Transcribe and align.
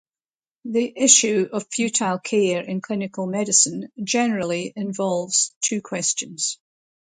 The 0.65 0.91
issue 0.97 1.47
of 1.53 1.67
futile 1.71 2.17
care 2.17 2.59
in 2.63 2.81
clinical 2.81 3.27
medicine 3.27 3.91
generally 4.03 4.73
involves 4.75 5.53
two 5.61 5.79
questions. 5.83 6.57